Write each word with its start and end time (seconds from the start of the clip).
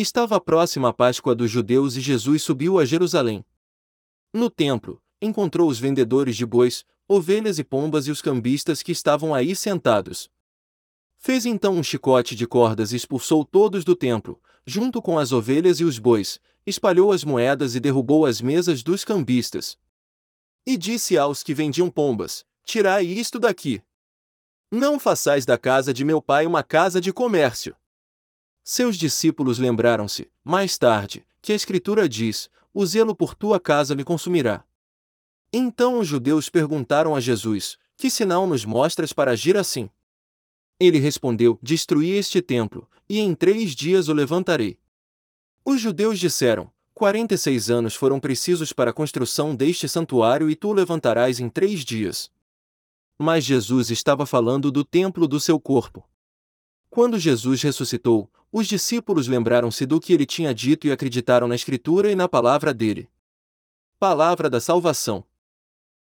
Estava 0.00 0.40
próxima 0.40 0.90
a 0.90 0.92
Páscoa 0.92 1.34
dos 1.34 1.50
judeus 1.50 1.96
e 1.96 2.00
Jesus 2.00 2.44
subiu 2.44 2.78
a 2.78 2.84
Jerusalém. 2.84 3.44
No 4.32 4.48
templo, 4.48 5.02
encontrou 5.20 5.68
os 5.68 5.80
vendedores 5.80 6.36
de 6.36 6.46
bois, 6.46 6.84
ovelhas 7.08 7.58
e 7.58 7.64
pombas 7.64 8.06
e 8.06 8.12
os 8.12 8.22
cambistas 8.22 8.80
que 8.80 8.92
estavam 8.92 9.34
aí 9.34 9.56
sentados. 9.56 10.30
Fez 11.16 11.44
então 11.44 11.74
um 11.74 11.82
chicote 11.82 12.36
de 12.36 12.46
cordas 12.46 12.92
e 12.92 12.96
expulsou 12.96 13.44
todos 13.44 13.84
do 13.84 13.96
templo, 13.96 14.40
junto 14.64 15.02
com 15.02 15.18
as 15.18 15.32
ovelhas 15.32 15.80
e 15.80 15.84
os 15.84 15.98
bois, 15.98 16.38
espalhou 16.64 17.10
as 17.10 17.24
moedas 17.24 17.74
e 17.74 17.80
derrubou 17.80 18.24
as 18.24 18.40
mesas 18.40 18.84
dos 18.84 19.04
cambistas. 19.04 19.76
E 20.64 20.76
disse 20.76 21.18
aos 21.18 21.42
que 21.42 21.52
vendiam 21.52 21.90
pombas: 21.90 22.44
Tirai 22.64 23.04
isto 23.04 23.40
daqui. 23.40 23.82
Não 24.70 24.96
façais 25.00 25.44
da 25.44 25.58
casa 25.58 25.92
de 25.92 26.04
meu 26.04 26.22
pai 26.22 26.46
uma 26.46 26.62
casa 26.62 27.00
de 27.00 27.12
comércio. 27.12 27.74
Seus 28.70 28.98
discípulos 28.98 29.58
lembraram-se, 29.58 30.30
mais 30.44 30.76
tarde, 30.76 31.26
que 31.40 31.54
a 31.54 31.56
Escritura 31.56 32.06
diz: 32.06 32.50
O 32.74 32.84
zelo 32.84 33.16
por 33.16 33.34
tua 33.34 33.58
casa 33.58 33.94
me 33.94 34.04
consumirá. 34.04 34.62
Então 35.50 35.98
os 35.98 36.06
judeus 36.06 36.50
perguntaram 36.50 37.16
a 37.16 37.20
Jesus: 37.20 37.78
Que 37.96 38.10
sinal 38.10 38.46
nos 38.46 38.66
mostras 38.66 39.10
para 39.10 39.30
agir 39.30 39.56
assim? 39.56 39.88
Ele 40.78 40.98
respondeu: 40.98 41.58
Destruí 41.62 42.10
este 42.10 42.42
templo, 42.42 42.86
e 43.08 43.20
em 43.20 43.34
três 43.34 43.74
dias 43.74 44.08
o 44.08 44.12
levantarei. 44.12 44.78
Os 45.64 45.80
judeus 45.80 46.18
disseram: 46.18 46.70
Quarenta 46.92 47.36
e 47.36 47.38
seis 47.38 47.70
anos 47.70 47.94
foram 47.94 48.20
precisos 48.20 48.70
para 48.70 48.90
a 48.90 48.94
construção 48.94 49.56
deste 49.56 49.88
santuário 49.88 50.50
e 50.50 50.54
tu 50.54 50.68
o 50.68 50.74
levantarás 50.74 51.40
em 51.40 51.48
três 51.48 51.86
dias. 51.86 52.30
Mas 53.18 53.46
Jesus 53.46 53.90
estava 53.90 54.26
falando 54.26 54.70
do 54.70 54.84
templo 54.84 55.26
do 55.26 55.40
seu 55.40 55.58
corpo. 55.58 56.06
Quando 56.90 57.18
Jesus 57.18 57.62
ressuscitou, 57.62 58.30
os 58.50 58.66
discípulos 58.66 59.28
lembraram-se 59.28 59.84
do 59.84 60.00
que 60.00 60.12
ele 60.12 60.24
tinha 60.24 60.54
dito 60.54 60.86
e 60.86 60.92
acreditaram 60.92 61.46
na 61.46 61.54
Escritura 61.54 62.10
e 62.10 62.14
na 62.14 62.28
palavra 62.28 62.72
dele. 62.72 63.08
Palavra 63.98 64.48
da 64.48 64.60
Salvação. 64.60 65.24